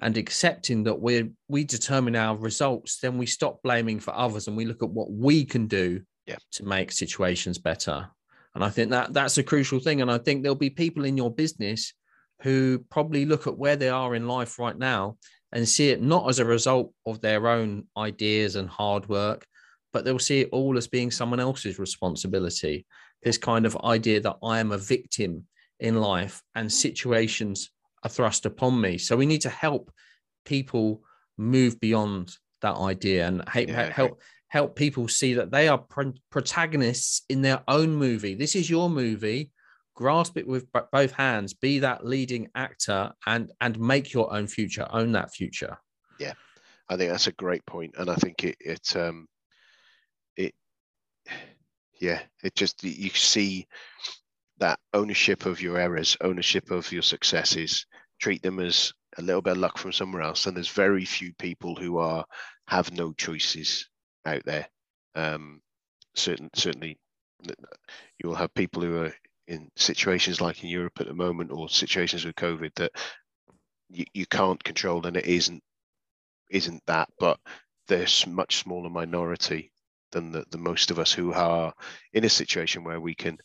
[0.00, 4.56] and accepting that we we determine our results, then we stop blaming for others and
[4.56, 6.36] we look at what we can do yeah.
[6.52, 8.08] to make situations better.
[8.54, 10.00] And I think that that's a crucial thing.
[10.02, 11.92] And I think there'll be people in your business
[12.42, 15.16] who probably look at where they are in life right now
[15.52, 19.46] and see it not as a result of their own ideas and hard work,
[19.92, 22.86] but they'll see it all as being someone else's responsibility.
[23.22, 25.46] This kind of idea that I am a victim
[25.80, 26.72] in life and mm.
[26.72, 27.70] situations
[28.06, 28.98] are thrust upon me.
[28.98, 29.90] So we need to help
[30.44, 31.02] people
[31.36, 35.84] move beyond that idea and help, yeah, help help people see that they are
[36.30, 38.34] protagonists in their own movie.
[38.34, 39.50] This is your movie.
[39.94, 41.52] Grasp it with both hands.
[41.52, 44.86] Be that leading actor and and make your own future.
[44.90, 45.76] Own that future.
[46.20, 46.34] Yeah,
[46.88, 49.26] I think that's a great point, and I think it it um
[50.36, 50.54] it
[52.00, 53.66] yeah it just you see
[54.58, 57.86] that ownership of your errors, ownership of your successes.
[58.20, 61.32] Treat them as a little bit of luck from somewhere else, and there's very few
[61.34, 62.24] people who are
[62.68, 63.88] have no choices
[64.24, 64.66] out there.
[65.14, 65.60] Um,
[66.14, 66.98] certain, certainly,
[68.18, 69.14] you'll have people who are
[69.48, 72.92] in situations like in Europe at the moment, or situations with COVID that
[73.90, 75.62] you, you can't control, and it isn't
[76.50, 77.08] isn't that.
[77.18, 77.38] But
[77.88, 79.72] there's much smaller minority
[80.12, 81.72] than the, the most of us who are
[82.12, 83.38] in a situation where we can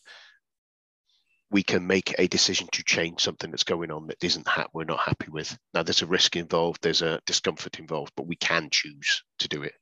[1.52, 4.86] we can make a decision to change something that's going on that isn't ha- we're
[4.86, 5.58] not happy with.
[5.74, 9.64] Now there's a risk involved, there's a discomfort involved, but we can choose to do
[9.64, 9.74] it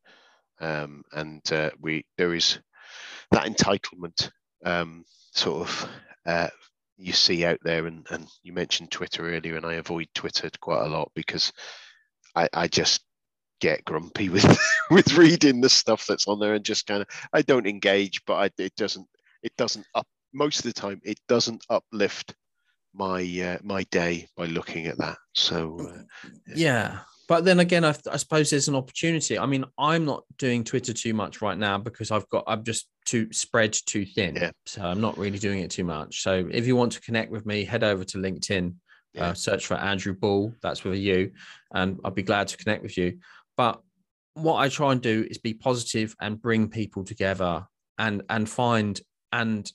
[0.61, 2.59] um, and uh, we there is
[3.31, 4.31] that entitlement
[4.65, 5.89] um, sort of
[6.25, 6.49] uh,
[6.97, 10.85] you see out there, and, and you mentioned Twitter earlier, and I avoid Twitter quite
[10.85, 11.51] a lot because
[12.35, 13.01] I, I just
[13.61, 14.59] get grumpy with
[14.91, 18.35] with reading the stuff that's on there and just kind of I don't engage, but
[18.35, 19.07] I, it doesn't
[19.43, 22.33] it doesn't up most of the time it doesn't uplift
[22.93, 25.17] my uh, my day by looking at that.
[25.35, 26.99] So uh, yeah.
[27.27, 29.37] But then again, I, I, suppose there's an opportunity.
[29.37, 32.89] I mean, I'm not doing Twitter too much right now because I've got I'm just
[33.05, 34.35] too spread too thin.
[34.35, 34.51] Yeah.
[34.65, 36.23] So I'm not really doing it too much.
[36.23, 38.73] So if you want to connect with me, head over to LinkedIn,
[39.13, 39.27] Yeah.
[39.27, 40.55] uh, search for Andrew Bull.
[40.63, 41.31] That's with a U,
[41.71, 43.19] and I'll be glad to connect with you.
[43.55, 43.79] But
[44.33, 47.67] what I try and do is be positive and bring people together
[47.99, 48.99] and and find
[49.31, 49.71] and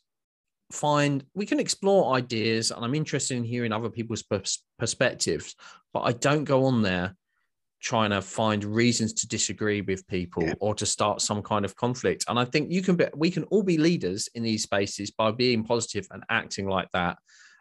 [0.73, 5.55] find we can explore ideas and i'm interested in hearing other people's pers- perspectives
[5.93, 7.15] but i don't go on there
[7.81, 10.55] trying to find reasons to disagree with people Yeah.
[10.61, 13.45] or to start some kind of conflict and i think you can be we can
[13.45, 17.19] all be leaders in these spaces by being positive and acting like that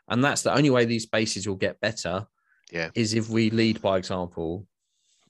[0.07, 2.25] and that's the only way these spaces will get better
[2.71, 2.89] Yeah.
[2.95, 4.65] is if we lead by example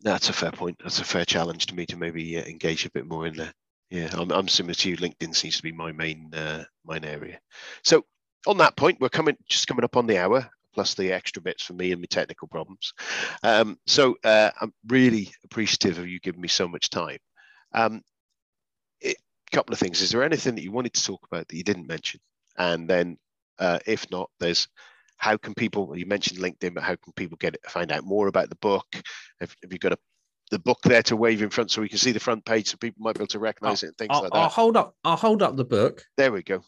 [0.01, 0.77] That's a fair point.
[0.83, 3.53] That's a fair challenge to me to maybe uh, engage a bit more in there.
[3.93, 4.97] Yeah, I'm, I'm similar to you.
[4.97, 7.39] LinkedIn seems to be my main uh, main area.
[7.83, 8.03] So
[8.47, 11.61] on that point, we're coming just coming up on the hour, plus the extra bits
[11.61, 12.91] for me and my technical problems.
[13.43, 17.19] Um, so uh, I'm really appreciative of you giving me so much time.
[17.71, 18.01] Um,
[19.05, 19.13] a
[19.51, 20.01] couple of things.
[20.01, 22.19] Is there anything that you wanted to talk about that you didn't mention?
[22.57, 23.17] And then,
[23.59, 24.67] uh, if not, there's
[25.17, 25.95] how can people?
[25.95, 28.87] You mentioned LinkedIn, but how can people get it, find out more about the book?
[29.39, 29.99] Have, have you got a
[30.53, 32.77] the book there to wave in front so we can see the front page so
[32.77, 34.51] people might be able to recognize it and things I'll, like I'll that?
[34.51, 36.05] hold up i'll hold up the book.
[36.15, 36.61] There we go.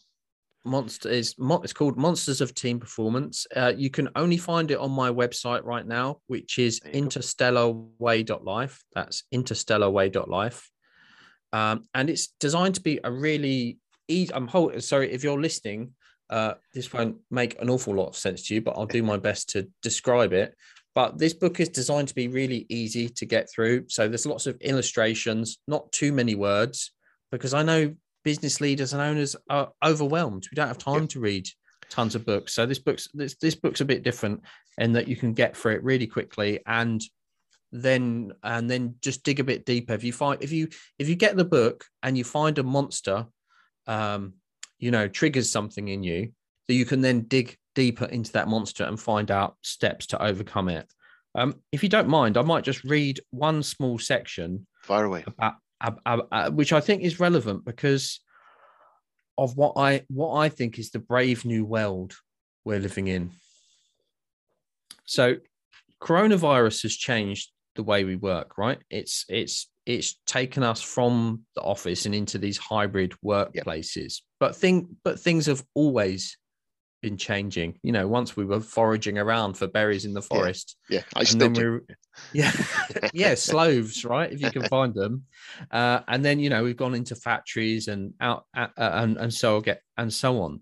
[0.65, 3.45] monster is it's called monsters of team performance.
[3.55, 9.23] Uh, you can only find it on my website right now which is interstellarway.life that's
[9.33, 10.71] interstellarway.life
[11.53, 15.91] um, and it's designed to be a really easy i'm hold, sorry if you're listening
[16.31, 19.17] uh, this won't make an awful lot of sense to you but i'll do my
[19.17, 20.55] best to describe it
[20.95, 24.47] but this book is designed to be really easy to get through so there's lots
[24.47, 26.91] of illustrations not too many words
[27.31, 27.93] because i know
[28.25, 30.47] business leaders and owners are overwhelmed.
[30.51, 31.47] We don't have time to read
[31.89, 32.53] tons of books.
[32.53, 34.41] So this book's this this book's a bit different
[34.79, 37.01] in that you can get through it really quickly and
[37.71, 39.93] then and then just dig a bit deeper.
[39.93, 40.67] If you find if you
[40.99, 43.27] if you get the book and you find a monster,
[43.87, 44.33] um,
[44.79, 46.33] you know, triggers something in you,
[46.67, 50.69] that you can then dig deeper into that monster and find out steps to overcome
[50.69, 50.91] it.
[51.35, 55.23] Um, if you don't mind, I might just read one small section Fire away.
[55.27, 58.21] about, ab- ab- uh, which I think is relevant because
[59.37, 62.15] of what I what I think is the brave new world
[62.63, 63.31] we're living in.
[65.03, 65.35] So,
[66.01, 68.57] coronavirus has changed the way we work.
[68.57, 68.79] Right?
[68.89, 74.21] It's it's it's taken us from the office and into these hybrid workplaces.
[74.39, 76.37] But thing but things have always
[77.05, 77.77] been changing.
[77.83, 81.27] You know, once we were foraging around for berries in the forest, Yeah, I and
[81.27, 81.61] still do.
[81.87, 81.97] we're
[82.33, 82.51] yeah
[83.13, 85.25] yeah sloes right if you can find them.
[85.69, 89.61] Uh, and then you know we've gone into factories and out uh, and and so
[89.61, 90.61] get and so on.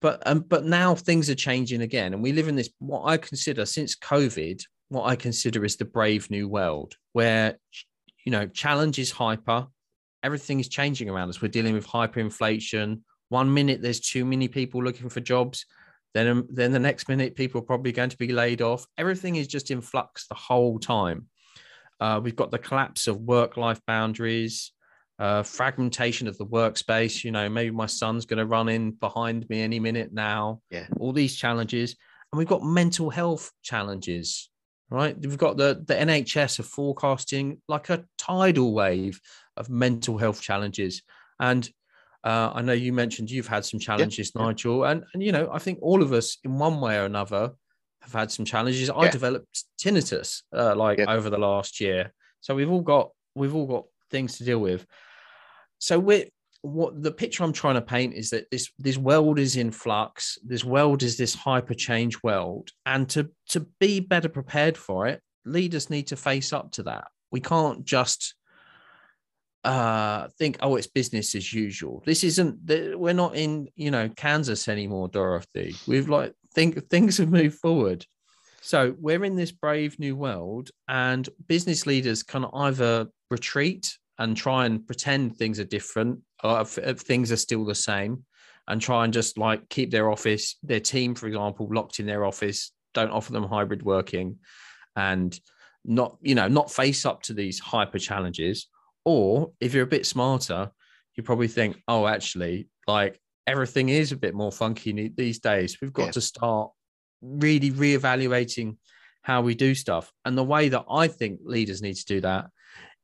[0.00, 3.16] But um, but now things are changing again and we live in this what i
[3.16, 7.58] consider since covid what i consider is the brave new world where
[8.24, 9.66] you know challenge is hyper.
[10.22, 11.40] Everything is changing around us.
[11.42, 15.66] We're dealing with hyperinflation one minute there's too many people looking for jobs
[16.16, 18.86] then um, then the next minute people are probably going to be laid off.
[18.96, 21.26] Everything is just in flux the whole time.
[22.00, 24.72] Uh, we've got the collapse of work life boundaries
[25.18, 27.22] uh, fragmentation of the workspace.
[27.22, 30.62] You know maybe my son's going to run in behind me any minute now.
[30.70, 30.86] Yeah.
[30.98, 31.96] all these challenges.
[32.32, 34.48] And we've got mental health challenges
[34.88, 35.16] right?
[35.20, 39.20] We've got the the nhs are forecasting like a tidal wave
[39.56, 41.02] of mental health challenges.
[41.40, 41.68] And
[42.26, 44.42] uh, I know you mentioned you've had some challenges, yeah.
[44.42, 47.52] Nigel, and and you know I think all of us in one way or another
[48.02, 48.90] have had some challenges.
[48.90, 49.10] I Yeah.
[49.10, 51.12] developed tinnitus uh, like Yeah.
[51.16, 54.84] over the last year, so we've all got we've all got things to deal with.
[55.78, 56.26] So we're
[56.62, 60.36] what the picture I'm trying to paint is that this this world is in flux.
[60.44, 65.20] This world is this hyper change world, and to to be better prepared for it,
[65.44, 67.04] leaders need to face up to that.
[67.30, 68.34] We can't just
[69.66, 72.02] uh think oh it's business as usual.
[72.06, 72.58] This isn't
[72.96, 75.74] we're not in you know kansas anymore dorothy.
[75.86, 78.06] We've like think things have moved forward.
[78.60, 84.66] So we're in this brave new world and business leaders can either retreat and try
[84.66, 88.24] and pretend things are different or if, if things are still the same
[88.68, 92.24] and try and just like keep their office their team for example locked in their
[92.24, 94.38] office don't offer them hybrid working
[94.96, 95.38] and
[95.84, 98.68] not you know not face up to these hyper challenges
[99.06, 100.70] or if you're a bit smarter,
[101.14, 105.78] you probably think, oh, actually, like everything is a bit more funky these days.
[105.80, 106.10] We've got Yeah.
[106.10, 106.72] to start
[107.22, 108.76] really reevaluating
[109.22, 110.12] how we do stuff.
[110.24, 112.50] And the way that I think leaders need to do that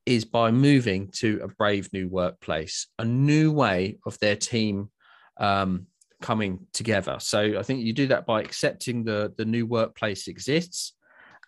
[0.05, 4.91] is by moving to a brave new workplace, a new way of their team
[5.39, 5.87] um,
[6.21, 7.19] coming together.
[7.21, 10.95] So I think you do that by accepting the the new workplace exists,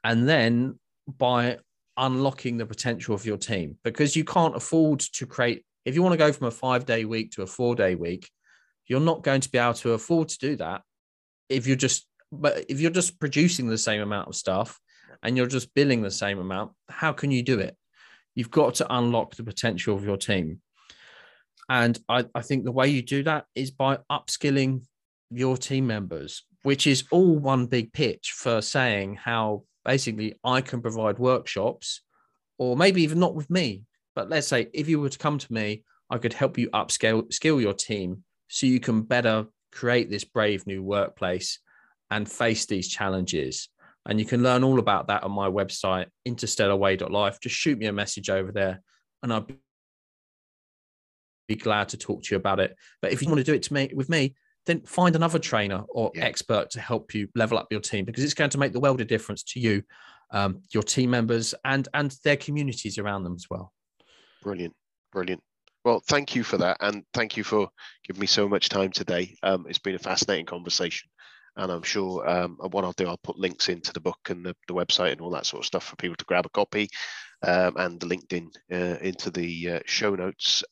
[0.05, 0.79] and then
[1.09, 1.59] by
[1.97, 5.65] unlocking the potential of your team because you can't afford to create.
[5.85, 8.31] If you want to go from a five day week to a four day week,
[8.87, 10.83] you're not going to be able to afford to do that
[11.49, 14.81] if you're just but if you're just producing the same amount of stuff
[15.23, 17.77] and you're just billing the same amount, how can you do it?
[18.35, 20.61] You've got to unlock the potential of your team.
[21.69, 24.83] And I, I think the way you do that is by upskilling
[25.31, 30.81] your team members, which is all one big pitch for saying how basically I can
[30.81, 32.03] provide workshops,
[32.59, 33.85] or maybe even not with me.
[34.15, 37.33] But let's say if you were to come to me, I could help you upscale
[37.33, 41.59] skill your team so you can better create this brave new workplace
[42.11, 43.69] and face these challenges.
[44.07, 47.41] And you can learn all about that on my website, interstellarway.life.
[47.41, 48.83] Just shoot me a message over there
[49.23, 49.47] and I'll
[51.49, 52.77] be glad to talk to you about it.
[53.01, 54.35] But if you want to do it to me with me,
[54.67, 56.25] then find another trainer or yeah.
[56.25, 59.01] expert to help you level up your team because it's going to make the world
[59.01, 59.83] of difference to you,
[60.31, 63.73] um, your team members, and and their communities around them as well.
[64.43, 64.75] Brilliant,
[65.13, 65.43] brilliant.
[65.85, 67.69] Well, thank you for that, and thank you for
[68.07, 69.37] giving me so much time today.
[69.43, 71.11] Um, it's been a fascinating conversation,
[71.57, 74.57] and I'm sure um, what I'll do, I'll put links into the book and the,
[74.67, 76.89] the website and all that sort of stuff for people to grab a copy,
[77.43, 80.65] um, and the LinkedIn uh, into the uh, show notes.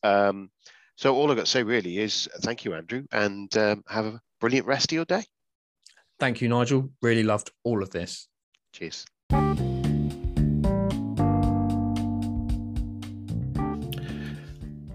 [0.95, 4.21] So all I've got to say really is thank you, Andrew, and um, have a
[4.39, 5.23] brilliant rest of your day.
[6.19, 6.91] Thank you, Nigel.
[7.01, 8.27] Really loved all of this.
[8.73, 9.05] Cheers.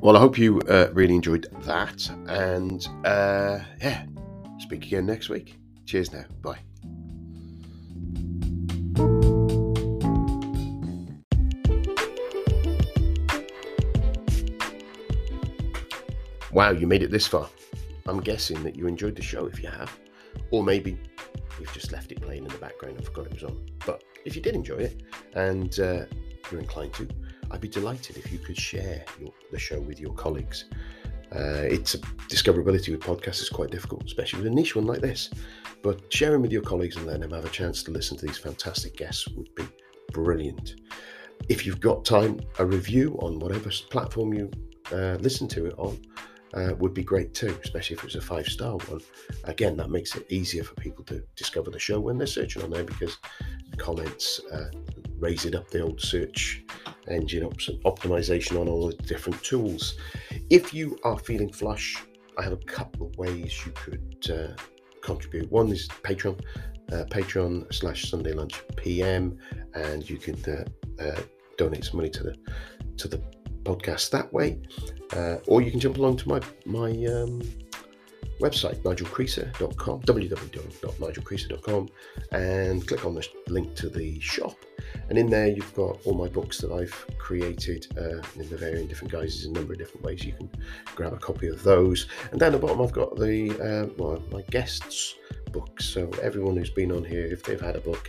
[0.01, 2.09] Well, I hope you uh, really enjoyed that.
[2.29, 4.07] And uh, yeah,
[4.59, 5.57] speak again next week.
[5.85, 6.25] Cheers now.
[6.41, 6.68] Bye.
[16.59, 17.49] Wow, you made it this far.
[18.09, 19.97] I'm guessing that you enjoyed the show if you have.
[20.51, 20.99] Or maybe
[21.61, 23.65] you've just left it playing in the background and forgot it was on.
[23.87, 25.05] But if you did enjoy it
[25.35, 26.07] and uh,
[26.51, 27.07] you're inclined to,
[27.53, 30.65] I'd be delighted if you could share your, the show with your colleagues.
[31.33, 31.95] Uh, it's
[32.27, 35.31] discoverability with podcasts is quite difficult, especially with a niche one like this.
[35.85, 38.39] But sharing with your colleagues and letting them have a chance to listen to these
[38.39, 39.69] fantastic guests would be
[40.11, 40.75] brilliant.
[41.49, 44.51] If you've got time, a review on whatever platform you
[44.91, 46.01] uh, listen to it on
[46.55, 49.01] uh, would be great too, especially if it's a five star one.
[49.45, 52.71] Again, that makes it easier for people to discover the show when they're searching on
[52.71, 53.19] there because
[53.77, 54.71] comments uh,
[55.19, 56.65] raise it up the old search
[57.09, 59.97] engine op- optimization on all the different tools.
[60.51, 61.97] If you are feeling flush,
[62.39, 64.63] I have a couple of ways you could uh,
[65.03, 65.51] contribute.
[65.51, 66.41] One is Patreon,
[66.93, 69.39] uh, Patreon slash Sunday Lunch PM,
[69.75, 70.65] and you can uh,
[71.03, 71.21] uh,
[71.57, 72.37] donate some money to the
[72.97, 73.23] to the
[73.69, 74.59] podcast that way,
[75.15, 77.43] uh, or you can jump along to my my um,
[78.41, 81.89] website, nigelcreaser.com, www.nigelcreaser.com,
[82.33, 84.57] and click on the link to the shop.
[85.09, 88.87] And in there, you've got all my books that I've created uh, in the varying
[88.87, 90.25] different guises, a number of different ways.
[90.25, 90.51] You can
[90.95, 92.07] grab a copy of those.
[92.31, 95.17] And down the bottom, I've got the uh, well, my guests'
[95.53, 95.85] books.
[95.87, 98.09] So everyone who's been on here, if they've had a book,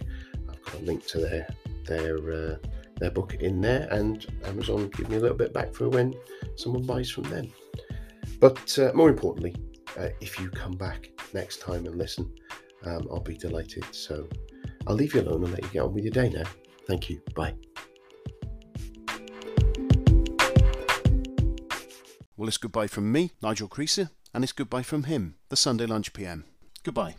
[0.49, 1.47] I've got a link to their
[1.86, 2.55] their uh,
[3.00, 6.14] their book in there, and Amazon give me a little bit back for when
[6.56, 7.52] someone buys from them.
[8.39, 9.56] But uh, more importantly,
[9.97, 12.32] uh, if you come back next time and listen,
[12.86, 13.86] um, I'll be delighted.
[13.91, 14.28] So
[14.88, 16.45] I'll leave you alone and let you get on with your day now.
[16.88, 17.22] Thank you.
[17.36, 17.56] Bye.
[22.38, 26.14] Well, it's goodbye from me, Nigel Creaser, and it's goodbye from him, the Sunday Lunch
[26.14, 26.45] PM.
[26.84, 27.16] Goodbye.